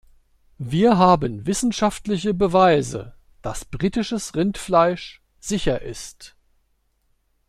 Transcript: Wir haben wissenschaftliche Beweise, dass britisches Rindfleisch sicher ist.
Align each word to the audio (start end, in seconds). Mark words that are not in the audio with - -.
Wir 0.57 0.97
haben 0.97 1.45
wissenschaftliche 1.45 2.33
Beweise, 2.33 3.13
dass 3.43 3.65
britisches 3.65 4.33
Rindfleisch 4.35 5.21
sicher 5.39 5.83
ist. 5.83 6.35